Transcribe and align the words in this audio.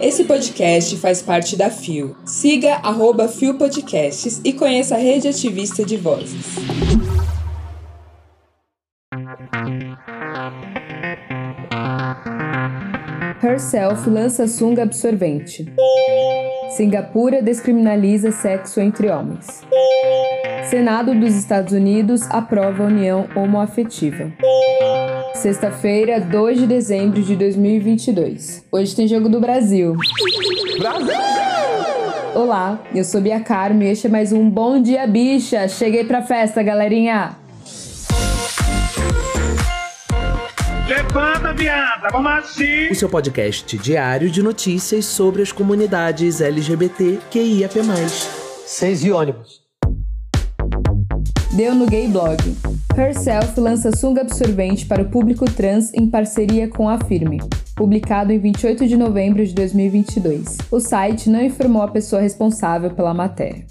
Esse 0.00 0.24
podcast 0.24 0.96
faz 0.96 1.22
parte 1.22 1.56
da 1.56 1.70
FIO. 1.70 2.16
Siga 2.24 2.74
arroba 2.82 3.28
FIO 3.28 3.54
Podcasts 3.54 4.40
e 4.44 4.52
conheça 4.52 4.96
a 4.96 4.98
rede 4.98 5.28
ativista 5.28 5.84
de 5.84 5.96
vozes. 5.96 6.56
Herself 13.42 14.08
lança 14.08 14.46
sunga 14.46 14.82
absorvente. 14.82 15.66
Singapura 16.76 17.42
descriminaliza 17.42 18.30
sexo 18.30 18.80
entre 18.80 19.10
homens. 19.10 19.62
Senado 20.70 21.14
dos 21.14 21.34
Estados 21.34 21.72
Unidos 21.72 22.22
aprova 22.30 22.84
a 22.84 22.86
união 22.86 23.28
homoafetiva. 23.36 24.32
Sexta-feira, 25.42 26.20
2 26.20 26.60
de 26.60 26.66
dezembro 26.68 27.20
de 27.20 27.34
2022. 27.34 28.64
Hoje 28.70 28.94
tem 28.94 29.08
jogo 29.08 29.28
do 29.28 29.40
Brasil. 29.40 29.96
Brasil! 30.78 31.14
Olá, 32.32 32.80
eu 32.94 33.02
sou 33.02 33.20
Bia 33.20 33.40
Carmo 33.40 33.82
e 33.82 33.88
este 33.88 34.06
é 34.06 34.10
mais 34.10 34.32
um 34.32 34.48
Bom 34.48 34.80
Dia 34.80 35.04
Bicha. 35.04 35.66
Cheguei 35.66 36.04
pra 36.04 36.22
festa, 36.22 36.62
galerinha! 36.62 37.36
Levanta, 40.86 41.52
viada, 41.52 42.08
vamos 42.12 42.30
assim. 42.30 42.86
O 42.92 42.94
seu 42.94 43.08
podcast 43.08 43.76
diário 43.76 44.30
de 44.30 44.44
notícias 44.44 45.06
sobre 45.06 45.42
as 45.42 45.50
comunidades 45.50 46.40
LGBT 46.40 47.18
QIAP+. 47.32 47.80
Seis 48.64 49.02
e 49.02 49.10
ônibus. 49.10 49.60
Deu 51.56 51.74
no 51.74 51.86
Gay 51.86 52.06
Blog. 52.06 52.38
Herself 52.96 53.58
lança 53.58 53.90
sunga 53.96 54.20
absorvente 54.20 54.84
para 54.84 55.02
o 55.02 55.08
público 55.08 55.46
trans 55.46 55.92
em 55.94 56.06
parceria 56.10 56.68
com 56.68 56.88
a 56.88 56.98
Firme. 56.98 57.40
Publicado 57.74 58.32
em 58.32 58.38
28 58.38 58.86
de 58.86 58.96
novembro 58.98 59.44
de 59.44 59.54
2022. 59.54 60.58
O 60.70 60.78
site 60.78 61.30
não 61.30 61.42
informou 61.42 61.82
a 61.82 61.88
pessoa 61.88 62.20
responsável 62.20 62.90
pela 62.90 63.14
matéria. 63.14 63.64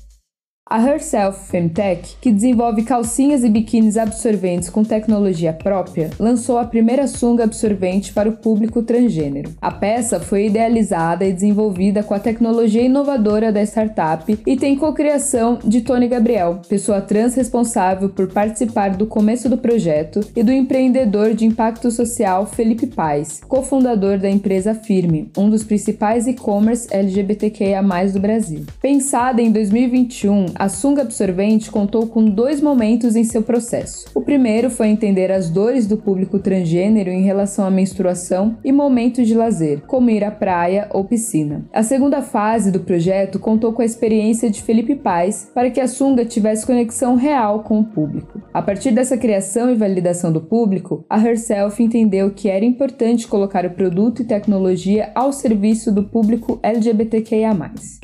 A 0.71 0.81
Herself 0.81 1.49
Femtech, 1.49 2.15
que 2.21 2.31
desenvolve 2.31 2.83
calcinhas 2.83 3.43
e 3.43 3.49
biquínis 3.49 3.97
absorventes 3.97 4.69
com 4.69 4.85
tecnologia 4.85 5.51
própria, 5.51 6.11
lançou 6.17 6.57
a 6.57 6.63
primeira 6.63 7.07
sunga 7.07 7.43
absorvente 7.43 8.13
para 8.13 8.29
o 8.29 8.37
público 8.37 8.81
transgênero. 8.81 9.51
A 9.61 9.69
peça 9.69 10.17
foi 10.21 10.45
idealizada 10.45 11.25
e 11.25 11.33
desenvolvida 11.33 12.01
com 12.03 12.13
a 12.13 12.19
tecnologia 12.19 12.83
inovadora 12.83 13.51
da 13.51 13.61
startup 13.63 14.39
e 14.47 14.55
tem 14.55 14.77
cocriação 14.77 15.59
de 15.61 15.81
Tony 15.81 16.07
Gabriel, 16.07 16.61
pessoa 16.69 17.01
trans 17.01 17.35
responsável 17.35 18.07
por 18.07 18.29
participar 18.29 18.91
do 18.91 19.05
começo 19.05 19.49
do 19.49 19.57
projeto, 19.57 20.21
e 20.33 20.41
do 20.41 20.53
empreendedor 20.53 21.33
de 21.33 21.45
impacto 21.45 21.91
social 21.91 22.45
Felipe 22.45 22.87
Paz, 22.87 23.41
cofundador 23.45 24.17
da 24.17 24.29
empresa 24.29 24.73
Firme, 24.73 25.29
um 25.37 25.49
dos 25.49 25.65
principais 25.65 26.27
e-commerce 26.27 26.87
LGBTQIA+ 26.89 27.83
do 28.13 28.21
Brasil. 28.21 28.63
Pensada 28.81 29.41
em 29.41 29.51
2021, 29.51 30.60
a 30.61 30.69
sunga 30.69 31.01
absorvente 31.01 31.71
contou 31.71 32.05
com 32.05 32.23
dois 32.23 32.61
momentos 32.61 33.15
em 33.15 33.23
seu 33.23 33.41
processo. 33.41 34.05
O 34.13 34.21
primeiro 34.21 34.69
foi 34.69 34.89
entender 34.89 35.31
as 35.31 35.49
dores 35.49 35.87
do 35.87 35.97
público 35.97 36.37
transgênero 36.37 37.09
em 37.09 37.23
relação 37.23 37.65
à 37.65 37.71
menstruação 37.71 38.59
e 38.63 38.71
momentos 38.71 39.27
de 39.27 39.33
lazer, 39.33 39.81
como 39.87 40.11
ir 40.11 40.23
à 40.23 40.29
praia 40.29 40.87
ou 40.91 41.03
piscina. 41.03 41.65
A 41.73 41.81
segunda 41.81 42.21
fase 42.21 42.71
do 42.71 42.81
projeto 42.81 43.39
contou 43.39 43.73
com 43.73 43.81
a 43.81 43.85
experiência 43.85 44.51
de 44.51 44.61
Felipe 44.61 44.95
Paz 44.95 45.49
para 45.51 45.71
que 45.71 45.81
a 45.81 45.87
sunga 45.87 46.25
tivesse 46.25 46.63
conexão 46.63 47.15
real 47.15 47.63
com 47.63 47.79
o 47.79 47.83
público. 47.83 48.39
A 48.53 48.61
partir 48.61 48.91
dessa 48.91 49.17
criação 49.17 49.71
e 49.71 49.75
validação 49.75 50.31
do 50.31 50.41
público, 50.41 51.03
a 51.09 51.19
Herself 51.19 51.81
entendeu 51.81 52.29
que 52.29 52.47
era 52.47 52.63
importante 52.63 53.27
colocar 53.27 53.65
o 53.65 53.71
produto 53.71 54.21
e 54.21 54.25
tecnologia 54.25 55.11
ao 55.15 55.33
serviço 55.33 55.91
do 55.91 56.03
público 56.03 56.59
LGBTQIA. 56.61 57.51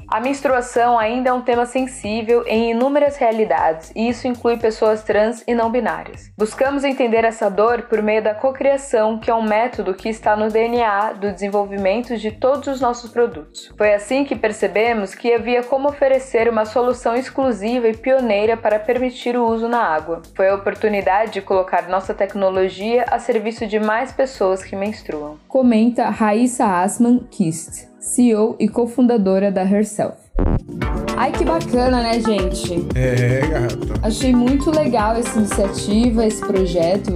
A 0.09 0.21
menstruação 0.21 0.97
ainda 0.97 1.29
é 1.29 1.33
um 1.33 1.41
tema 1.41 1.65
sensível 1.65 2.46
em 2.47 2.71
inúmeras 2.71 3.17
realidades, 3.17 3.91
e 3.95 4.09
isso 4.09 4.27
inclui 4.27 4.57
pessoas 4.57 5.03
trans 5.03 5.43
e 5.47 5.53
não 5.53 5.71
binárias. 5.71 6.31
Buscamos 6.37 6.83
entender 6.83 7.23
essa 7.23 7.49
dor 7.49 7.83
por 7.83 8.01
meio 8.01 8.23
da 8.23 8.33
cocriação, 8.33 9.19
que 9.19 9.29
é 9.29 9.35
um 9.35 9.43
método 9.43 9.93
que 9.93 10.09
está 10.09 10.35
no 10.35 10.49
DNA 10.49 11.13
do 11.13 11.31
desenvolvimento 11.31 12.17
de 12.17 12.31
todos 12.31 12.67
os 12.67 12.81
nossos 12.81 13.11
produtos. 13.11 13.71
Foi 13.77 13.93
assim 13.93 14.23
que 14.23 14.35
percebemos 14.35 15.13
que 15.13 15.33
havia 15.33 15.63
como 15.63 15.89
oferecer 15.89 16.49
uma 16.49 16.65
solução 16.65 17.15
exclusiva 17.15 17.87
e 17.87 17.95
pioneira 17.95 18.57
para 18.57 18.79
permitir 18.79 19.37
o 19.37 19.45
uso 19.45 19.67
na 19.67 19.81
água. 19.81 20.21
Foi 20.35 20.49
a 20.49 20.55
oportunidade 20.55 21.33
de 21.33 21.41
colocar 21.41 21.87
nossa 21.87 22.13
tecnologia 22.13 23.05
a 23.09 23.19
serviço 23.19 23.65
de 23.67 23.79
mais 23.79 24.11
pessoas 24.11 24.63
que 24.63 24.75
menstruam. 24.75 25.37
Comenta 25.47 26.09
Raíssa 26.09 26.65
Asman 26.65 27.19
Kist, 27.29 27.87
CEO 27.99 28.55
e 28.59 28.67
cofundadora 28.67 29.51
da 29.51 29.63
Herself. 29.63 30.17
Ai, 31.27 31.33
que 31.33 31.43
bacana, 31.43 32.01
né, 32.01 32.21
gente? 32.21 32.87
É, 32.95 33.41
gata. 33.47 33.99
Achei 34.01 34.33
muito 34.33 34.71
legal 34.71 35.13
essa 35.17 35.37
iniciativa, 35.37 36.25
esse 36.25 36.39
projeto 36.39 37.11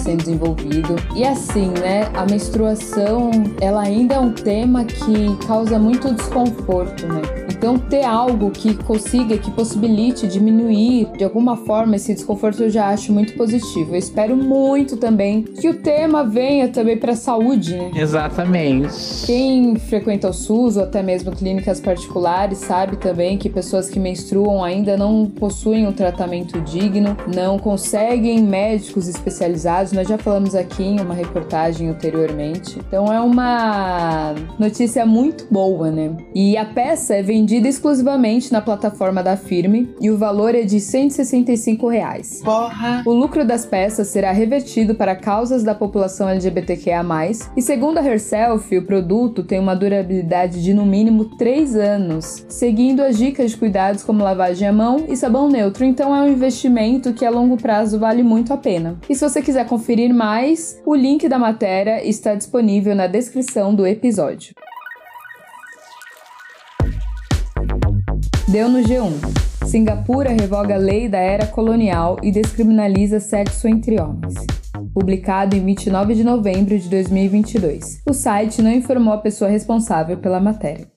sendo 0.00 0.18
desenvolvido. 0.18 0.96
E 1.14 1.24
assim, 1.24 1.68
né, 1.68 2.08
a 2.14 2.24
menstruação, 2.26 3.30
ela 3.60 3.82
ainda 3.82 4.16
é 4.16 4.20
um 4.20 4.32
tema 4.32 4.84
que 4.84 5.46
causa 5.46 5.78
muito 5.78 6.12
desconforto, 6.14 7.06
né? 7.06 7.22
Então, 7.60 7.78
ter 7.78 8.04
algo 8.04 8.50
que 8.50 8.74
consiga, 8.74 9.36
que 9.36 9.50
possibilite 9.50 10.26
diminuir 10.26 11.08
de 11.18 11.24
alguma 11.24 11.58
forma 11.58 11.96
esse 11.96 12.14
desconforto, 12.14 12.62
eu 12.62 12.70
já 12.70 12.88
acho 12.88 13.12
muito 13.12 13.34
positivo. 13.34 13.94
Eu 13.94 13.98
espero 13.98 14.34
muito 14.34 14.96
também 14.96 15.42
que 15.42 15.68
o 15.68 15.74
tema 15.74 16.24
venha 16.24 16.68
também 16.68 16.96
para 16.96 17.12
a 17.12 17.16
saúde, 17.16 17.76
né? 17.76 17.90
Exatamente. 17.94 19.26
Quem 19.26 19.76
frequenta 19.76 20.30
o 20.30 20.32
SUS 20.32 20.78
ou 20.78 20.84
até 20.84 21.02
mesmo 21.02 21.32
clínicas 21.32 21.80
particulares 21.80 22.56
sabe 22.56 22.96
também 22.96 23.36
que 23.36 23.50
pessoas 23.50 23.90
que 23.90 24.00
menstruam 24.00 24.64
ainda 24.64 24.96
não 24.96 25.26
possuem 25.26 25.86
um 25.86 25.92
tratamento 25.92 26.58
digno, 26.62 27.14
não 27.34 27.58
conseguem 27.58 28.42
médicos 28.42 29.06
especializados. 29.06 29.89
Nós 29.92 30.08
já 30.08 30.16
falamos 30.16 30.54
aqui 30.54 30.82
em 30.82 31.00
uma 31.00 31.14
reportagem 31.14 31.88
anteriormente. 31.88 32.78
Então 32.78 33.12
é 33.12 33.20
uma 33.20 34.34
notícia 34.58 35.04
muito 35.04 35.46
boa, 35.50 35.90
né? 35.90 36.16
E 36.34 36.56
a 36.56 36.64
peça 36.64 37.14
é 37.14 37.22
vendida 37.22 37.68
exclusivamente 37.68 38.52
na 38.52 38.60
plataforma 38.60 39.22
da 39.22 39.36
Firme 39.36 39.94
e 40.00 40.10
o 40.10 40.16
valor 40.16 40.54
é 40.54 40.62
de 40.62 40.80
165 40.80 41.88
reais. 41.88 42.40
Porra! 42.44 43.02
O 43.06 43.12
lucro 43.12 43.44
das 43.44 43.66
peças 43.66 44.08
será 44.08 44.32
revertido 44.32 44.94
para 44.94 45.16
causas 45.16 45.62
da 45.62 45.74
população 45.74 46.28
LGBTQIA+, 46.28 47.00
e 47.56 47.62
segundo 47.62 47.98
a 47.98 48.04
Herself, 48.04 48.76
o 48.76 48.82
produto 48.82 49.42
tem 49.42 49.58
uma 49.58 49.74
durabilidade 49.74 50.62
de 50.62 50.72
no 50.72 50.84
mínimo 50.86 51.36
3 51.36 51.76
anos, 51.76 52.44
seguindo 52.48 53.00
as 53.00 53.16
dicas 53.16 53.50
de 53.50 53.56
cuidados 53.56 54.02
como 54.02 54.22
lavagem 54.22 54.68
à 54.68 54.72
mão 54.72 55.04
e 55.08 55.16
sabão 55.16 55.48
neutro, 55.48 55.84
então 55.84 56.14
é 56.14 56.22
um 56.22 56.28
investimento 56.28 57.12
que 57.12 57.24
a 57.24 57.30
longo 57.30 57.56
prazo 57.56 57.98
vale 57.98 58.22
muito 58.22 58.52
a 58.52 58.56
pena. 58.56 58.96
E 59.08 59.14
se 59.14 59.28
você 59.28 59.42
quiser 59.42 59.66
conferir 59.66 59.79
mais, 60.14 60.80
o 60.84 60.94
link 60.94 61.28
da 61.28 61.38
matéria 61.38 62.04
está 62.06 62.34
disponível 62.34 62.94
na 62.94 63.06
descrição 63.06 63.74
do 63.74 63.86
episódio. 63.86 64.54
Deu 68.48 68.68
no 68.68 68.80
G1. 68.80 69.66
Singapura 69.66 70.30
revoga 70.30 70.74
a 70.74 70.78
lei 70.78 71.08
da 71.08 71.18
era 71.18 71.46
colonial 71.46 72.16
e 72.22 72.32
descriminaliza 72.32 73.20
sexo 73.20 73.68
entre 73.68 74.00
homens. 74.00 74.34
Publicado 74.92 75.56
em 75.56 75.64
29 75.64 76.14
de 76.14 76.24
novembro 76.24 76.78
de 76.78 76.88
2022. 76.88 78.02
O 78.08 78.12
site 78.12 78.60
não 78.60 78.72
informou 78.72 79.14
a 79.14 79.18
pessoa 79.18 79.50
responsável 79.50 80.16
pela 80.18 80.40
matéria. 80.40 80.88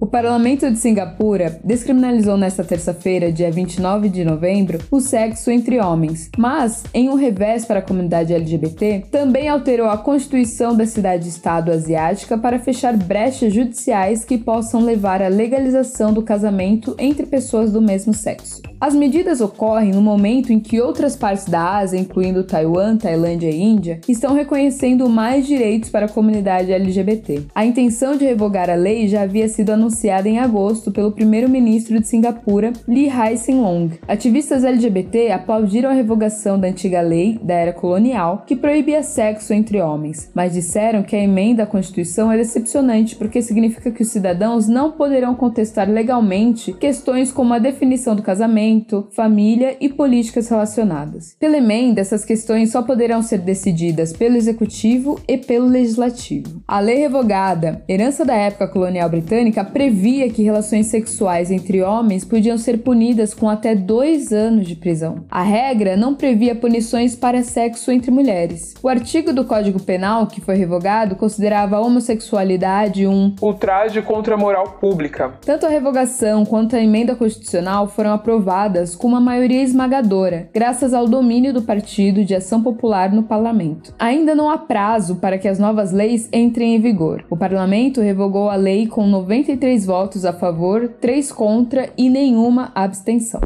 O 0.00 0.06
Parlamento 0.06 0.70
de 0.70 0.78
Singapura 0.78 1.60
descriminalizou 1.62 2.38
nesta 2.38 2.64
terça-feira, 2.64 3.30
dia 3.30 3.50
29 3.50 4.08
de 4.08 4.24
novembro, 4.24 4.78
o 4.90 4.98
sexo 4.98 5.50
entre 5.50 5.78
homens, 5.78 6.30
mas, 6.38 6.84
em 6.94 7.10
um 7.10 7.16
revés 7.16 7.66
para 7.66 7.80
a 7.80 7.82
comunidade 7.82 8.32
LGBT, 8.32 9.04
também 9.10 9.46
alterou 9.46 9.90
a 9.90 9.98
constituição 9.98 10.74
da 10.74 10.86
cidade-estado 10.86 11.70
asiática 11.70 12.38
para 12.38 12.58
fechar 12.58 12.96
brechas 12.96 13.52
judiciais 13.52 14.24
que 14.24 14.38
possam 14.38 14.80
levar 14.80 15.20
à 15.20 15.28
legalização 15.28 16.14
do 16.14 16.22
casamento 16.22 16.94
entre 16.98 17.26
pessoas 17.26 17.70
do 17.70 17.82
mesmo 17.82 18.14
sexo. 18.14 18.62
As 18.80 18.94
medidas 18.94 19.42
ocorrem 19.42 19.90
no 19.90 20.00
momento 20.00 20.50
em 20.50 20.58
que 20.58 20.80
outras 20.80 21.14
partes 21.14 21.44
da 21.44 21.76
Ásia, 21.76 21.98
incluindo 21.98 22.44
Taiwan, 22.44 22.96
Tailândia 22.96 23.50
e 23.50 23.60
Índia, 23.60 24.00
estão 24.08 24.32
reconhecendo 24.32 25.06
mais 25.10 25.46
direitos 25.46 25.90
para 25.90 26.06
a 26.06 26.08
comunidade 26.08 26.72
LGBT. 26.72 27.42
A 27.54 27.66
intenção 27.66 28.16
de 28.16 28.24
revogar 28.24 28.70
a 28.70 28.74
lei 28.74 29.06
já 29.06 29.20
havia 29.20 29.46
sido 29.46 29.68
anunciada 29.68 29.89
anunciada 29.90 30.28
em 30.28 30.38
agosto 30.38 30.92
pelo 30.92 31.10
primeiro-ministro 31.10 31.98
de 31.98 32.06
Singapura, 32.06 32.72
Lee 32.86 33.10
Hsien 33.10 33.60
Loong. 33.60 33.98
Ativistas 34.06 34.62
LGBT 34.62 35.32
aplaudiram 35.32 35.90
a 35.90 35.92
revogação 35.92 36.58
da 36.58 36.68
antiga 36.68 37.00
lei 37.00 37.38
da 37.42 37.54
era 37.54 37.72
colonial 37.72 38.44
que 38.46 38.54
proibia 38.54 39.02
sexo 39.02 39.52
entre 39.52 39.80
homens, 39.80 40.30
mas 40.32 40.52
disseram 40.52 41.02
que 41.02 41.16
a 41.16 41.22
emenda 41.22 41.64
à 41.64 41.66
Constituição 41.66 42.30
é 42.30 42.36
decepcionante 42.36 43.16
porque 43.16 43.42
significa 43.42 43.90
que 43.90 44.02
os 44.02 44.08
cidadãos 44.08 44.68
não 44.68 44.92
poderão 44.92 45.34
contestar 45.34 45.90
legalmente 45.90 46.72
questões 46.74 47.32
como 47.32 47.52
a 47.52 47.58
definição 47.58 48.14
do 48.14 48.22
casamento, 48.22 49.08
família 49.10 49.76
e 49.80 49.88
políticas 49.88 50.48
relacionadas. 50.48 51.34
Pela 51.38 51.56
emenda, 51.56 52.00
essas 52.00 52.24
questões 52.24 52.70
só 52.70 52.82
poderão 52.82 53.22
ser 53.22 53.38
decididas 53.38 54.12
pelo 54.12 54.36
executivo 54.36 55.18
e 55.26 55.36
pelo 55.36 55.66
legislativo. 55.66 56.62
A 56.66 56.78
lei 56.78 56.98
revogada, 56.98 57.82
herança 57.88 58.24
da 58.24 58.34
época 58.34 58.68
colonial 58.68 59.10
britânica, 59.10 59.64
previa 59.80 60.28
que 60.28 60.42
relações 60.42 60.88
sexuais 60.88 61.50
entre 61.50 61.80
homens 61.80 62.22
podiam 62.22 62.58
ser 62.58 62.80
punidas 62.80 63.32
com 63.32 63.48
até 63.48 63.74
dois 63.74 64.30
anos 64.30 64.68
de 64.68 64.76
prisão. 64.76 65.24
A 65.30 65.40
regra 65.40 65.96
não 65.96 66.14
previa 66.14 66.54
punições 66.54 67.16
para 67.16 67.42
sexo 67.42 67.90
entre 67.90 68.10
mulheres. 68.10 68.74
O 68.82 68.90
artigo 68.90 69.32
do 69.32 69.42
Código 69.42 69.80
Penal 69.80 70.26
que 70.26 70.38
foi 70.38 70.56
revogado 70.56 71.16
considerava 71.16 71.76
a 71.76 71.80
homossexualidade 71.80 73.06
um 73.06 73.34
ultraje 73.40 74.02
contra 74.02 74.34
a 74.34 74.36
moral 74.36 74.72
pública. 74.78 75.32
Tanto 75.46 75.64
a 75.64 75.70
revogação 75.70 76.44
quanto 76.44 76.76
a 76.76 76.82
emenda 76.82 77.16
constitucional 77.16 77.88
foram 77.88 78.12
aprovadas 78.12 78.94
com 78.94 79.08
uma 79.08 79.18
maioria 79.18 79.62
esmagadora, 79.62 80.50
graças 80.52 80.92
ao 80.92 81.08
domínio 81.08 81.54
do 81.54 81.62
Partido 81.62 82.22
de 82.22 82.34
Ação 82.34 82.62
Popular 82.62 83.10
no 83.10 83.22
parlamento. 83.22 83.94
Ainda 83.98 84.34
não 84.34 84.50
há 84.50 84.58
prazo 84.58 85.16
para 85.16 85.38
que 85.38 85.48
as 85.48 85.58
novas 85.58 85.90
leis 85.90 86.28
entrem 86.34 86.74
em 86.74 86.80
vigor. 86.82 87.24
O 87.30 87.36
parlamento 87.36 88.02
revogou 88.02 88.50
a 88.50 88.56
lei 88.56 88.86
com 88.86 89.06
93 89.06 89.69
votos 89.78 90.24
a 90.24 90.32
favor, 90.32 90.88
3 91.00 91.32
contra 91.32 91.90
e 91.96 92.08
nenhuma 92.08 92.70
abstenção. 92.74 93.40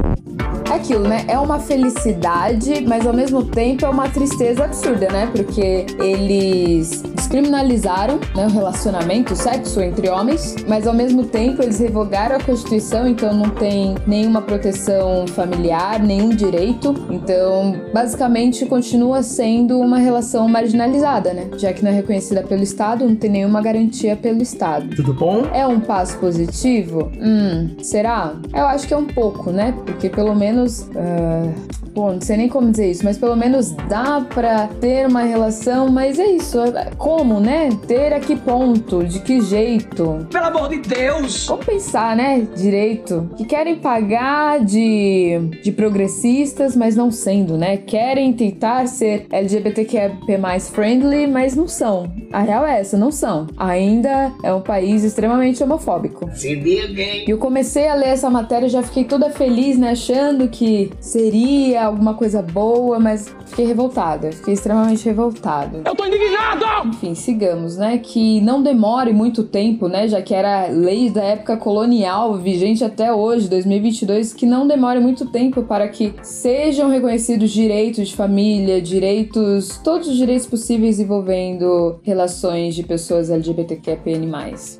É 0.70 0.74
aquilo, 0.74 1.06
né? 1.06 1.24
É 1.28 1.38
uma 1.38 1.58
felicidade, 1.58 2.84
mas 2.86 3.06
ao 3.06 3.12
mesmo 3.12 3.44
tempo 3.44 3.84
é 3.84 3.88
uma 3.88 4.08
tristeza 4.08 4.64
absurda, 4.64 5.08
né? 5.08 5.30
Porque 5.32 5.86
eles 6.00 7.02
descriminalizaram 7.34 8.20
né, 8.34 8.46
o 8.46 8.48
relacionamento, 8.48 9.32
o 9.32 9.36
sexo 9.36 9.80
entre 9.80 10.08
homens, 10.08 10.54
mas 10.68 10.86
ao 10.86 10.94
mesmo 10.94 11.24
tempo 11.24 11.62
eles 11.62 11.80
revogaram 11.80 12.36
a 12.36 12.40
Constituição, 12.40 13.08
então 13.08 13.34
não 13.34 13.50
tem 13.50 13.96
nenhuma 14.06 14.40
proteção 14.40 15.26
familiar, 15.26 16.00
nenhum 16.00 16.28
direito. 16.28 16.94
Então, 17.10 17.74
basicamente, 17.92 18.64
continua 18.66 19.24
sendo 19.24 19.80
uma 19.80 19.98
relação 19.98 20.48
marginalizada, 20.48 21.34
né? 21.34 21.48
Já 21.56 21.72
que 21.72 21.82
não 21.82 21.90
é 21.90 21.94
reconhecida 21.94 22.42
pelo 22.44 22.62
Estado, 22.62 23.04
não 23.04 23.16
tem 23.16 23.30
nenhuma 23.30 23.60
garantia 23.60 24.14
pelo 24.14 24.40
Estado. 24.40 24.94
Tudo 24.94 25.12
bom? 25.12 25.42
É 25.52 25.66
um 25.66 25.80
passo 25.80 26.16
positivo? 26.18 27.10
Hum, 27.20 27.74
será? 27.82 28.34
Eu 28.52 28.66
acho 28.66 28.86
que 28.86 28.94
é 28.94 28.96
um 28.96 29.06
pouco, 29.06 29.50
né? 29.50 29.74
Porque 29.84 30.08
pelo 30.08 30.36
menos. 30.36 30.82
Uh 30.90 31.74
Bom, 31.94 32.14
não 32.14 32.20
sei 32.20 32.36
nem 32.36 32.48
como 32.48 32.72
dizer 32.72 32.90
isso, 32.90 33.04
mas 33.04 33.16
pelo 33.16 33.36
menos 33.36 33.70
dá 33.88 34.20
pra 34.20 34.66
ter 34.80 35.06
uma 35.06 35.22
relação, 35.22 35.88
mas 35.88 36.18
é 36.18 36.26
isso. 36.26 36.58
Como, 36.98 37.23
né? 37.24 37.70
Ter 37.86 38.12
a 38.12 38.20
que 38.20 38.36
ponto? 38.36 39.02
De 39.04 39.20
que 39.20 39.40
jeito? 39.40 40.26
Pelo 40.30 40.46
amor 40.46 40.68
de 40.68 40.78
Deus! 40.78 41.46
Vamos 41.46 41.64
pensar, 41.64 42.14
né? 42.14 42.46
Direito. 42.56 43.28
Que 43.36 43.44
querem 43.44 43.76
pagar 43.76 44.60
de, 44.60 45.38
de 45.62 45.72
progressistas, 45.72 46.76
mas 46.76 46.94
não 46.96 47.10
sendo, 47.10 47.56
né? 47.56 47.76
Querem 47.78 48.32
tentar 48.32 48.86
ser 48.86 49.26
LGBTQ 49.30 50.36
mais 50.38 50.68
friendly, 50.68 51.26
mas 51.26 51.56
não 51.56 51.66
são. 51.66 52.12
A 52.32 52.40
real 52.40 52.66
é 52.66 52.80
essa, 52.80 52.96
não 52.96 53.10
são. 53.10 53.46
Ainda 53.56 54.32
é 54.42 54.52
um 54.52 54.60
país 54.60 55.04
extremamente 55.04 55.62
homofóbico. 55.62 56.28
Se 56.34 56.52
E 56.54 57.30
eu 57.30 57.38
comecei 57.38 57.88
a 57.88 57.94
ler 57.94 58.08
essa 58.08 58.28
matéria 58.28 58.66
e 58.66 58.70
já 58.70 58.82
fiquei 58.82 59.04
toda 59.04 59.30
feliz, 59.30 59.78
né? 59.78 59.90
Achando 59.90 60.48
que 60.48 60.90
seria 61.00 61.86
alguma 61.86 62.14
coisa 62.14 62.42
boa, 62.42 62.98
mas 62.98 63.34
fiquei 63.46 63.66
revoltada. 63.66 64.32
Fiquei 64.32 64.54
extremamente 64.54 65.04
revoltada. 65.04 65.82
Eu 65.84 65.94
tô 65.94 66.04
indignado! 66.04 66.88
Enfim, 66.88 67.13
sigamos, 67.14 67.76
né? 67.76 67.98
Que 67.98 68.40
não 68.40 68.62
demore 68.62 69.12
muito 69.12 69.42
tempo, 69.44 69.88
né? 69.88 70.08
Já 70.08 70.22
que 70.22 70.34
era 70.34 70.66
lei 70.68 71.10
da 71.10 71.22
época 71.22 71.56
colonial, 71.56 72.36
vigente 72.36 72.84
até 72.84 73.12
hoje, 73.12 73.48
2022, 73.48 74.32
que 74.32 74.46
não 74.46 74.66
demore 74.66 75.00
muito 75.00 75.26
tempo 75.26 75.62
para 75.62 75.88
que 75.88 76.14
sejam 76.22 76.90
reconhecidos 76.90 77.50
direitos 77.50 78.08
de 78.08 78.16
família, 78.16 78.80
direitos, 78.80 79.80
todos 79.82 80.08
os 80.08 80.16
direitos 80.16 80.46
possíveis 80.46 81.00
envolvendo 81.00 82.00
relações 82.02 82.74
de 82.74 82.82
pessoas 82.82 83.30
LGBTQIAPN+. 83.30 84.30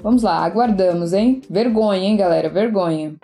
Vamos 0.02 0.22
lá, 0.22 0.44
aguardamos, 0.44 1.12
hein? 1.12 1.40
Vergonha, 1.48 2.04
hein, 2.04 2.16
galera? 2.16 2.48
Vergonha. 2.48 3.14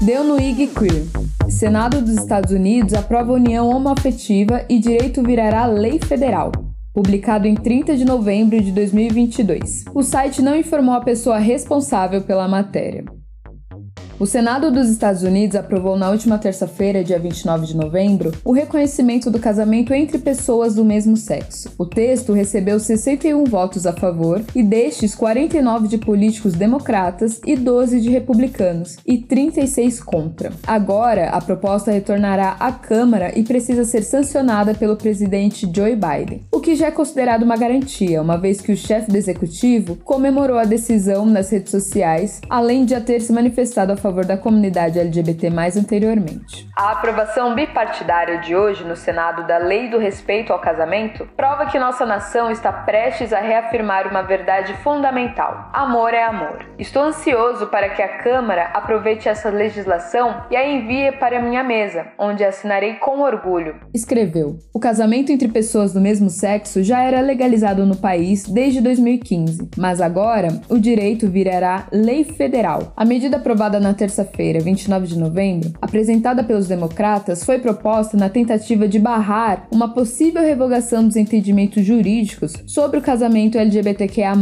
Deu 0.00 0.24
no 0.24 0.40
IG 0.40 0.66
Queer. 0.68 1.31
Senado 1.52 2.00
dos 2.00 2.14
Estados 2.14 2.50
Unidos 2.50 2.94
aprova 2.94 3.32
união 3.32 3.68
homoafetiva 3.68 4.64
e 4.68 4.78
direito 4.78 5.22
virará 5.22 5.66
lei 5.66 6.00
federal. 6.00 6.50
Publicado 6.94 7.46
em 7.46 7.54
30 7.54 7.96
de 7.96 8.04
novembro 8.04 8.60
de 8.60 8.72
2022. 8.72 9.84
O 9.94 10.02
site 10.02 10.42
não 10.42 10.56
informou 10.56 10.94
a 10.94 11.00
pessoa 11.02 11.38
responsável 11.38 12.22
pela 12.22 12.48
matéria. 12.48 13.04
O 14.22 14.26
Senado 14.26 14.70
dos 14.70 14.88
Estados 14.88 15.24
Unidos 15.24 15.56
aprovou 15.56 15.98
na 15.98 16.08
última 16.08 16.38
terça-feira, 16.38 17.02
dia 17.02 17.18
29 17.18 17.66
de 17.66 17.76
novembro, 17.76 18.30
o 18.44 18.52
reconhecimento 18.52 19.28
do 19.32 19.40
casamento 19.40 19.92
entre 19.92 20.16
pessoas 20.16 20.76
do 20.76 20.84
mesmo 20.84 21.16
sexo. 21.16 21.72
O 21.76 21.84
texto 21.84 22.32
recebeu 22.32 22.78
61 22.78 23.42
votos 23.42 23.84
a 23.84 23.92
favor 23.92 24.40
e 24.54 24.62
destes 24.62 25.16
49 25.16 25.88
de 25.88 25.98
políticos 25.98 26.52
democratas 26.52 27.40
e 27.44 27.56
12 27.56 28.00
de 28.00 28.10
republicanos 28.10 28.96
e 29.04 29.18
36 29.18 30.00
contra. 30.00 30.52
Agora, 30.64 31.30
a 31.30 31.40
proposta 31.40 31.90
retornará 31.90 32.54
à 32.60 32.70
Câmara 32.70 33.36
e 33.36 33.42
precisa 33.42 33.84
ser 33.84 34.04
sancionada 34.04 34.72
pelo 34.72 34.94
presidente 34.94 35.68
Joe 35.74 35.96
Biden, 35.96 36.42
o 36.52 36.60
que 36.60 36.76
já 36.76 36.86
é 36.86 36.90
considerado 36.92 37.42
uma 37.42 37.56
garantia, 37.56 38.22
uma 38.22 38.38
vez 38.38 38.60
que 38.60 38.70
o 38.70 38.76
chefe 38.76 39.10
do 39.10 39.16
executivo 39.16 39.96
comemorou 40.04 40.58
a 40.58 40.64
decisão 40.64 41.26
nas 41.26 41.50
redes 41.50 41.72
sociais, 41.72 42.40
além 42.48 42.84
de 42.84 42.92
já 42.92 43.00
ter 43.00 43.20
se 43.20 43.32
manifestado 43.32 43.90
a 43.90 43.96
favor 43.96 44.11
da 44.20 44.36
comunidade 44.36 44.98
LGBT 44.98 45.50
anteriormente. 45.78 46.68
A 46.76 46.92
aprovação 46.92 47.54
bipartidária 47.54 48.38
de 48.38 48.54
hoje 48.54 48.84
no 48.84 48.94
Senado 48.94 49.46
da 49.46 49.56
Lei 49.56 49.88
do 49.88 49.98
Respeito 49.98 50.52
ao 50.52 50.60
Casamento 50.60 51.26
prova 51.36 51.66
que 51.66 51.78
nossa 51.78 52.04
nação 52.04 52.50
está 52.50 52.70
prestes 52.70 53.32
a 53.32 53.40
reafirmar 53.40 54.08
uma 54.08 54.22
verdade 54.22 54.74
fundamental: 54.82 55.70
amor 55.72 56.12
é 56.12 56.22
amor. 56.22 56.66
Estou 56.78 57.04
ansioso 57.04 57.66
para 57.68 57.88
que 57.90 58.02
a 58.02 58.18
Câmara 58.18 58.64
aproveite 58.74 59.28
essa 59.28 59.48
legislação 59.48 60.42
e 60.50 60.56
a 60.56 60.68
envie 60.68 61.12
para 61.12 61.40
minha 61.40 61.64
mesa, 61.64 62.06
onde 62.18 62.44
assinarei 62.44 62.94
com 62.94 63.20
orgulho. 63.20 63.76
Escreveu: 63.94 64.58
O 64.74 64.78
casamento 64.78 65.32
entre 65.32 65.48
pessoas 65.48 65.92
do 65.92 66.00
mesmo 66.00 66.28
sexo 66.28 66.82
já 66.82 67.02
era 67.02 67.20
legalizado 67.20 67.86
no 67.86 67.96
país 67.96 68.44
desde 68.48 68.80
2015, 68.80 69.70
mas 69.76 70.00
agora 70.00 70.60
o 70.68 70.78
direito 70.78 71.28
virará 71.28 71.86
lei 71.92 72.24
federal. 72.24 72.92
A 72.96 73.04
medida 73.04 73.36
aprovada 73.36 73.78
na 73.78 73.91
terça-feira, 73.94 74.60
29 74.60 75.06
de 75.06 75.18
novembro, 75.18 75.72
apresentada 75.80 76.42
pelos 76.42 76.68
democratas, 76.68 77.44
foi 77.44 77.58
proposta 77.58 78.16
na 78.16 78.28
tentativa 78.28 78.86
de 78.88 78.98
barrar 78.98 79.66
uma 79.70 79.88
possível 79.88 80.42
revogação 80.42 81.06
dos 81.06 81.16
entendimentos 81.16 81.84
jurídicos 81.84 82.54
sobre 82.66 82.98
o 82.98 83.02
casamento 83.02 83.58
LGBTQIA+, 83.58 84.32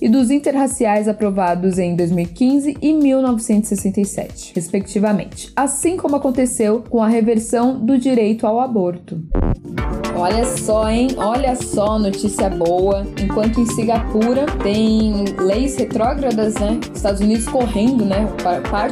e 0.00 0.08
dos 0.08 0.30
interraciais 0.30 1.08
aprovados 1.08 1.78
em 1.78 1.94
2015 1.96 2.76
e 2.80 2.92
1967, 2.92 4.52
respectivamente, 4.54 5.52
assim 5.54 5.96
como 5.96 6.16
aconteceu 6.16 6.82
com 6.88 7.02
a 7.02 7.08
reversão 7.08 7.78
do 7.78 7.98
direito 7.98 8.46
ao 8.46 8.60
aborto. 8.60 9.22
Olha 10.16 10.44
só, 10.44 10.88
hein? 10.90 11.08
Olha 11.16 11.54
só, 11.54 11.98
notícia 11.98 12.50
boa. 12.50 13.06
Enquanto 13.22 13.60
em 13.60 13.66
Singapura 13.66 14.44
tem 14.62 15.24
leis 15.38 15.76
retrógradas, 15.76 16.54
né? 16.54 16.78
Estados 16.92 17.20
Unidos 17.20 17.46
correndo, 17.46 18.04
né? 18.04 18.26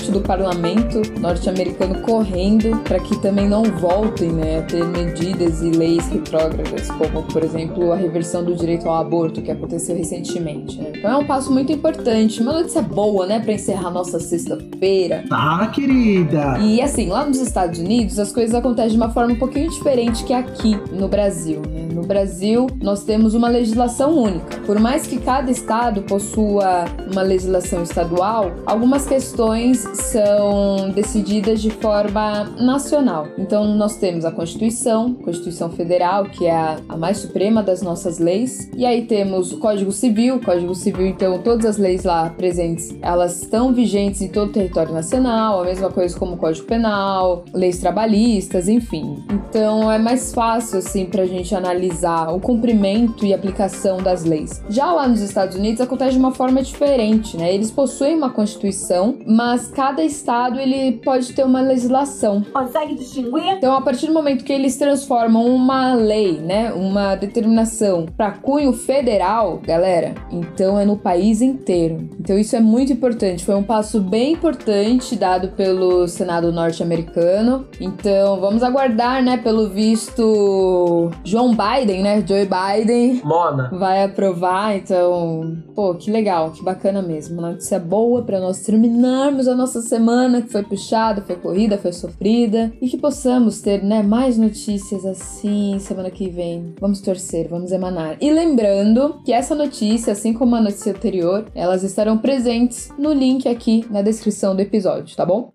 Do 0.07 0.21
parlamento 0.21 1.03
norte-americano 1.19 2.01
correndo 2.03 2.79
para 2.85 3.01
que 3.01 3.21
também 3.21 3.49
não 3.49 3.65
voltem, 3.65 4.31
né? 4.31 4.61
A 4.61 4.63
ter 4.63 4.85
medidas 4.85 5.61
e 5.61 5.71
leis 5.71 6.07
retrógradas, 6.09 6.89
como, 6.93 7.25
por 7.25 7.43
exemplo, 7.43 7.93
a 7.93 7.97
reversão 7.97 8.45
do 8.45 8.55
direito 8.55 8.89
ao 8.89 8.95
aborto 8.95 9.43
que 9.43 9.51
aconteceu 9.51 9.97
recentemente, 9.97 10.81
né? 10.81 10.93
Então 10.97 11.11
é 11.11 11.17
um 11.17 11.27
passo 11.27 11.53
muito 11.53 11.73
importante. 11.73 12.41
Uma 12.41 12.53
notícia 12.53 12.81
boa, 12.81 13.27
né? 13.27 13.41
Para 13.41 13.53
encerrar 13.53 13.91
nossa 13.91 14.21
sexta-feira. 14.21 15.25
Tá, 15.29 15.67
querida. 15.75 16.59
E 16.61 16.81
assim, 16.81 17.09
lá 17.09 17.27
nos 17.27 17.41
Estados 17.41 17.79
Unidos 17.79 18.19
as 18.19 18.33
coisas 18.33 18.55
acontecem 18.55 18.93
de 18.93 18.97
uma 18.97 19.11
forma 19.11 19.33
um 19.33 19.39
pouquinho 19.39 19.69
diferente 19.71 20.25
que 20.25 20.33
aqui 20.33 20.77
no 20.93 21.09
Brasil, 21.09 21.61
né? 21.69 21.88
Brasil, 22.09 22.67
nós 22.81 23.05
temos 23.05 23.35
uma 23.35 23.49
legislação 23.49 24.17
única. 24.17 24.61
Por 24.65 24.81
mais 24.81 25.07
que 25.07 25.19
cada 25.19 25.51
estado 25.51 26.03
possua 26.03 26.87
uma 27.13 27.21
legislação 27.21 27.83
estadual, 27.83 28.51
algumas 28.65 29.07
questões 29.07 29.81
são 29.93 30.91
decididas 30.95 31.61
de 31.61 31.71
forma 31.71 32.45
nacional. 32.59 33.29
Então, 33.37 33.67
nós 33.77 33.97
temos 33.97 34.25
a 34.25 34.33
Constituição, 34.33 35.13
Constituição 35.13 35.69
Federal, 35.69 36.25
que 36.25 36.47
é 36.47 36.57
a, 36.57 36.79
a 36.89 36.97
mais 36.97 37.19
suprema 37.19 37.63
das 37.63 37.83
nossas 37.83 38.19
leis, 38.19 38.71
e 38.75 38.87
aí 38.87 39.05
temos 39.05 39.53
o 39.53 39.59
Código 39.59 39.93
Civil, 39.93 40.41
Código 40.41 40.75
Civil, 40.75 41.09
então, 41.09 41.39
todas 41.43 41.67
as 41.67 41.77
leis 41.77 42.05
lá 42.05 42.31
presentes, 42.31 42.97
elas 43.03 43.43
estão 43.43 43.75
vigentes 43.75 44.23
em 44.23 44.29
todo 44.29 44.49
o 44.49 44.53
território 44.53 44.95
nacional, 44.95 45.61
a 45.61 45.65
mesma 45.65 45.91
coisa 45.91 46.19
como 46.19 46.35
o 46.35 46.39
Código 46.39 46.67
Penal, 46.67 47.45
leis 47.53 47.79
trabalhistas, 47.79 48.67
enfim. 48.67 49.23
Então, 49.31 49.93
é 49.93 49.99
mais 49.99 50.33
fácil, 50.33 50.79
assim, 50.79 51.05
pra 51.05 51.27
gente 51.27 51.55
analisar 51.55 51.98
o 52.05 52.41
cumprimento 52.41 53.25
e 53.25 53.35
aplicação 53.35 53.99
das 53.99 54.25
leis. 54.25 54.63
Já 54.69 54.93
lá 54.93 55.09
nos 55.09 55.21
Estados 55.21 55.57
Unidos 55.57 55.81
acontece 55.81 56.13
de 56.13 56.19
uma 56.19 56.33
forma 56.33 56.63
diferente, 56.63 57.37
né? 57.37 57.53
Eles 57.53 57.71
possuem 57.71 58.17
uma 58.17 58.31
constituição, 58.31 59.17
mas 59.27 59.69
cada 59.69 60.03
estado 60.03 60.59
ele 60.59 61.01
pode 61.05 61.33
ter 61.33 61.45
uma 61.45 61.61
legislação. 61.61 62.43
Consegue 62.53 62.95
distinguir? 62.95 63.57
Então, 63.57 63.75
a 63.75 63.81
partir 63.81 64.07
do 64.07 64.13
momento 64.13 64.45
que 64.45 64.53
eles 64.53 64.77
transformam 64.77 65.45
uma 65.47 65.95
lei, 65.95 66.39
né, 66.39 66.73
uma 66.73 67.15
determinação 67.15 68.07
para 68.17 68.33
cunho 68.33 68.73
federal, 68.73 69.61
galera, 69.65 70.15
então 70.31 70.79
é 70.79 70.85
no 70.85 70.97
país 70.97 71.41
inteiro. 71.41 72.09
Então, 72.19 72.39
isso 72.39 72.55
é 72.57 72.61
muito 72.61 72.93
importante. 72.93 73.45
Foi 73.45 73.55
um 73.55 73.63
passo 73.63 74.01
bem 74.01 74.33
importante 74.33 75.17
dado 75.17 75.49
pelo 75.49 76.07
Senado 76.07 76.53
norte-americano. 76.53 77.67
Então, 77.81 78.41
vamos 78.41 78.63
aguardar, 78.63 79.23
né, 79.23 79.37
pelo 79.37 79.69
visto 79.69 81.11
João 81.25 81.51
Biden, 81.51 81.88
né, 82.03 82.25
Joe 82.27 82.47
Biden 82.47 83.21
Mona. 83.25 83.71
vai 83.73 84.05
aprovar, 84.05 84.77
então, 84.77 85.57
pô, 85.75 85.95
que 85.95 86.11
legal, 86.11 86.51
que 86.51 86.63
bacana 86.63 87.01
mesmo. 87.03 87.39
Uma 87.39 87.53
notícia 87.53 87.79
boa 87.79 88.23
para 88.23 88.39
nós 88.41 88.61
terminarmos 88.61 89.49
a 89.49 89.55
nossa 89.55 89.81
semana 89.81 90.43
que 90.43 90.53
foi 90.53 90.63
puxada, 90.63 91.23
foi 91.23 91.37
corrida, 91.37 91.79
foi 91.79 91.93
sofrida 91.93 92.73
e 92.81 92.89
que 92.89 92.99
possamos 92.99 93.61
ter, 93.61 93.83
né, 93.83 94.03
mais 94.03 94.37
notícias 94.37 95.05
assim 95.05 95.79
semana 95.79 96.11
que 96.11 96.29
vem. 96.29 96.75
Vamos 96.81 97.01
torcer, 97.01 97.49
vamos 97.49 97.73
emanar. 97.73 98.17
E 98.21 98.31
lembrando 98.31 99.21
que 99.25 99.33
essa 99.33 99.55
notícia, 99.55 100.13
assim 100.13 100.33
como 100.33 100.55
a 100.55 100.61
notícia 100.61 100.93
anterior, 100.93 101.47
elas 101.55 101.83
estarão 101.83 102.19
presentes 102.19 102.91
no 102.99 103.13
link 103.13 103.49
aqui 103.49 103.87
na 103.91 104.03
descrição 104.03 104.55
do 104.55 104.61
episódio, 104.61 105.17
tá 105.17 105.25
bom? 105.25 105.51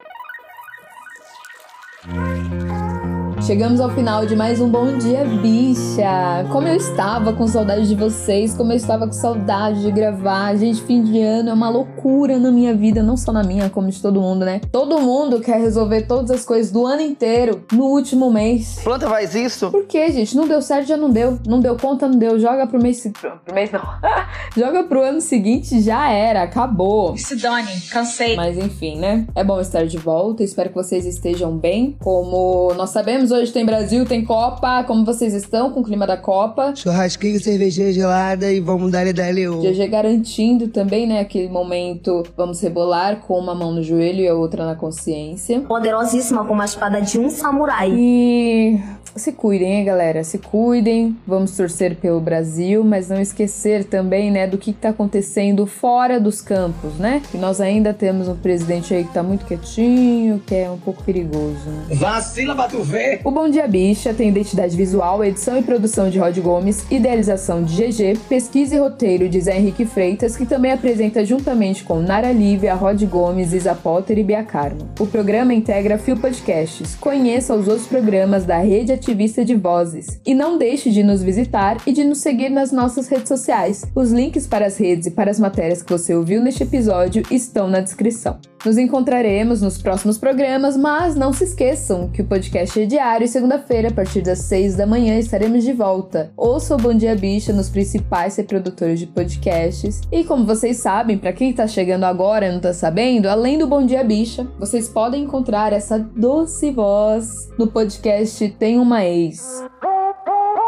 Chegamos 3.46 3.82
ao 3.82 3.90
final 3.90 4.26
de 4.26 4.38
mais 4.38 4.62
um 4.62 4.70
Bom 4.70 4.98
Dia 4.98 5.26
Bicha. 5.26 6.48
Como 6.50 6.66
eu 6.66 6.78
estava 6.78 7.34
com 7.34 7.46
saudade 7.46 7.90
de 7.90 7.94
vocês, 7.94 8.54
como 8.54 8.72
eu 8.72 8.78
estava 8.78 9.06
com 9.06 9.12
saudade 9.12 9.82
de 9.82 9.92
gravar. 9.92 10.56
Gente, 10.56 10.82
fim 10.82 11.04
de 11.04 11.20
ano 11.22 11.50
é 11.50 11.54
uma 11.54 11.68
loucura 11.70 12.40
na 12.40 12.50
minha 12.50 12.74
vida, 12.74 13.04
não 13.04 13.18
só 13.18 13.34
na 13.34 13.44
minha, 13.44 13.70
como 13.70 13.90
de 13.90 14.02
todo 14.02 14.22
mundo, 14.22 14.46
né? 14.46 14.62
Todo 14.72 14.98
mundo 14.98 15.42
quer 15.42 15.60
resolver 15.60 16.04
todas 16.04 16.32
as 16.32 16.46
coisas 16.46 16.72
do 16.72 16.86
ano 16.86 17.02
inteiro 17.02 17.66
no 17.74 17.84
último 17.84 18.32
mês. 18.32 18.80
Planta 18.82 19.10
faz 19.10 19.36
isso? 19.36 19.70
Por 19.72 19.88
quê, 19.88 20.10
gente? 20.10 20.38
Não 20.38 20.48
deu 20.48 20.62
certo, 20.62 20.88
já 20.88 20.96
não 20.96 21.10
deu. 21.10 21.38
Não 21.46 21.60
deu 21.60 21.76
conta, 21.76 22.08
não 22.08 22.18
deu. 22.18 22.40
Joga 22.40 22.66
pro 22.66 22.82
mês. 22.82 23.06
Pro 23.20 23.54
mês 23.54 23.70
não. 23.74 23.84
Joga 24.56 24.86
pro 24.86 25.02
ano 25.02 25.20
seguinte, 25.20 25.82
já 25.82 26.10
era. 26.10 26.44
Acabou. 26.44 27.18
Se 27.18 27.36
dane, 27.36 27.82
cansei. 27.92 28.38
Mas 28.38 28.58
enfim, 28.58 28.98
né? 28.98 29.28
É 29.36 29.44
bom 29.44 29.60
estar 29.60 29.86
de 29.86 29.98
volta. 29.98 30.44
Espero 30.44 30.70
que 30.70 30.76
vocês 30.76 31.06
estejam 31.06 31.58
bem. 31.58 31.98
Como 32.00 32.74
nós 32.76 32.92
sabemos, 32.92 33.33
hoje 33.34 33.52
tem 33.52 33.66
Brasil, 33.66 34.06
tem 34.06 34.24
Copa. 34.24 34.84
Como 34.84 35.04
vocês 35.04 35.34
estão 35.34 35.72
com 35.72 35.82
o 35.82 35.84
clima 35.84 36.06
da 36.06 36.16
Copa? 36.16 36.74
Churrasquinho, 36.76 37.40
cervejinha 37.42 37.92
gelada 37.92 38.52
e 38.52 38.60
vamos 38.60 38.92
dar 38.92 39.12
dali 39.12 39.48
o. 39.48 39.60
GG 39.60 39.88
garantindo 39.88 40.68
também, 40.68 41.08
né? 41.08 41.20
Aquele 41.20 41.50
momento, 41.50 42.24
vamos 42.38 42.62
rebolar 42.62 43.18
com 43.18 43.38
uma 43.38 43.56
mão 43.56 43.72
no 43.72 43.84
joelho 43.84 44.22
e 44.22 44.28
a 44.28 44.34
outra 44.34 44.66
na 44.66 44.76
consciência. 44.76 45.60
Poderosíssima 45.62 46.46
como 46.46 46.62
a 46.62 46.66
espada 46.66 47.02
de 47.02 47.20
um 47.20 47.30
samurai. 47.30 47.92
E 47.92 48.80
se 49.16 49.32
cuidem, 49.32 49.74
hein, 49.74 49.86
galera? 49.86 50.24
Se 50.24 50.38
cuidem. 50.38 51.16
Vamos 51.26 51.56
torcer 51.56 51.96
pelo 51.96 52.20
Brasil, 52.20 52.84
mas 52.84 53.10
não 53.10 53.22
esquecer 53.22 53.84
também, 53.84 54.32
né, 54.32 54.48
do 54.48 54.58
que 54.58 54.72
está 54.72 54.90
acontecendo 54.90 55.66
fora 55.66 56.20
dos 56.20 56.42
campos, 56.42 56.94
né? 56.96 57.22
Que 57.32 57.38
nós 57.38 57.62
ainda 57.62 57.94
temos 57.94 58.28
um 58.28 58.36
presidente 58.36 58.94
aí 58.94 59.04
que 59.04 59.14
tá 59.14 59.24
muito 59.24 59.46
quietinho, 59.46 60.42
que 60.46 60.56
é 60.56 60.70
um 60.70 60.78
pouco 60.78 61.04
perigoso. 61.04 61.60
Né? 61.66 61.96
Vacila 61.96 62.56
pra 62.56 62.68
tu 62.68 62.82
ver. 62.82 63.22
O 63.26 63.32
Bom 63.32 63.48
Dia 63.48 63.70
Bicha 63.70 64.14
tem 64.14 64.28
identidade 64.28 64.76
visual, 64.76 65.24
edição 65.24 65.58
e 65.58 65.64
produção 65.64 66.10
de 66.10 66.20
Rod 66.20 66.38
Gomes, 66.40 66.86
idealização 66.92 67.64
de 67.64 67.74
GG, 67.74 68.20
pesquisa 68.28 68.76
e 68.76 68.80
roteiro 68.80 69.30
de 69.30 69.40
Zé 69.40 69.58
Henrique 69.58 69.86
Freitas, 69.86 70.36
que 70.36 70.46
também 70.46 70.74
apresenta 70.74 71.24
juntamente 71.24 71.86
com 71.86 72.02
Nara 72.02 72.34
Lívia, 72.34 72.74
Rod 72.74 73.02
Gomes, 73.04 73.54
Isa 73.54 73.74
Potter 73.74 74.20
e 74.20 74.24
Bia 74.24 74.44
Carmo. 74.44 74.90
O 75.00 75.08
programa 75.08 75.54
integra 75.54 75.98
Fio 75.98 76.18
Podcasts. 76.18 76.96
Conheça 76.96 77.56
os 77.56 77.70
outros 77.70 77.88
programas 77.88 78.44
da 78.44 78.58
Rede 78.58 78.92
Ativista 78.92 79.46
de 79.46 79.56
Vozes. 79.56 80.20
E 80.26 80.34
não 80.36 80.58
deixe 80.58 80.92
de 80.92 81.02
nos 81.02 81.24
visitar 81.24 81.78
e 81.88 81.94
de 81.94 82.04
nos 82.04 82.18
seguir 82.18 82.50
nas 82.50 82.74
nossas 82.74 83.08
redes 83.08 83.30
sociais. 83.30 83.86
Os 83.96 84.12
links 84.12 84.46
para 84.46 84.66
as 84.66 84.76
redes 84.76 85.08
e 85.08 85.12
para 85.12 85.32
as 85.32 85.40
matérias 85.40 85.82
que 85.82 85.94
você 85.94 86.14
ouviu 86.14 86.42
neste 86.42 86.64
episódio 86.64 87.24
estão 87.32 87.70
na 87.70 87.80
descrição. 87.80 88.38
Nos 88.66 88.78
encontraremos 88.78 89.62
nos 89.62 89.78
próximos 89.78 90.18
programas, 90.18 90.78
mas 90.78 91.16
não 91.16 91.34
se 91.34 91.44
esqueçam 91.44 92.08
que 92.08 92.22
o 92.22 92.26
podcast 92.26 92.82
é 92.82 92.86
diário 92.86 93.26
e 93.26 93.28
segunda-feira, 93.28 93.90
a 93.90 93.94
partir 93.94 94.22
das 94.22 94.40
6 94.40 94.78
da 94.78 94.88
manhã, 94.88 95.20
estaremos 95.20 95.66
de 95.66 95.74
volta. 95.74 96.32
Ouça 96.38 96.74
o 96.74 96.78
Bom 96.78 96.94
Dia 96.94 97.14
Bicha 97.14 97.52
nos 97.52 97.68
principais 97.68 98.38
reprodutores 98.38 99.00
de 99.00 99.08
podcasts. 99.08 100.00
E 100.10 100.24
como 100.24 100.46
vocês 100.46 100.78
sabem, 100.78 101.18
para 101.18 101.34
quem 101.34 101.52
tá 101.52 101.68
chegando 101.68 102.06
agora 102.06 102.48
e 102.48 102.52
não 102.54 102.62
tá 102.62 102.74
sabendo, 102.74 103.28
além 103.28 103.58
do 103.58 103.68
Bom 103.68 103.86
Dia 103.86 104.04
Bicha, 104.04 104.48
vocês 104.58 104.88
podem 104.88 105.24
encontrar 105.24 105.74
essa 105.74 106.00
doce 106.00 106.72
voz 106.72 107.50
no 107.60 107.68
podcast 107.68 108.48
Tem 108.58 108.80
Uma 108.80 109.04
Ex. 109.04 109.62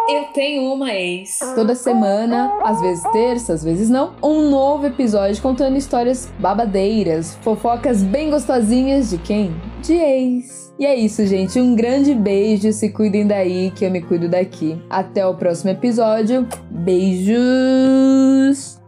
Eu 0.07 0.25
tenho 0.25 0.71
uma 0.71 0.93
ex. 0.93 1.39
Toda 1.55 1.73
semana, 1.73 2.59
às 2.63 2.79
vezes 2.79 3.03
terça, 3.11 3.53
às 3.53 3.63
vezes 3.63 3.89
não, 3.89 4.13
um 4.21 4.49
novo 4.49 4.85
episódio 4.85 5.41
contando 5.41 5.77
histórias 5.77 6.31
babadeiras, 6.39 7.35
fofocas 7.41 8.03
bem 8.03 8.29
gostosinhas 8.29 9.09
de 9.09 9.17
quem? 9.17 9.55
De 9.81 9.93
ex. 9.93 10.65
E 10.77 10.85
é 10.85 10.93
isso, 10.95 11.25
gente. 11.25 11.59
Um 11.59 11.73
grande 11.75 12.13
beijo. 12.13 12.71
Se 12.71 12.89
cuidem 12.89 13.25
daí, 13.25 13.71
que 13.71 13.83
eu 13.85 13.89
me 13.89 14.01
cuido 14.01 14.27
daqui. 14.27 14.79
Até 14.89 15.25
o 15.25 15.33
próximo 15.33 15.71
episódio. 15.71 16.45
Beijos. 16.69 17.39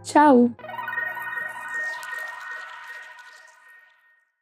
Tchau. 0.03 0.51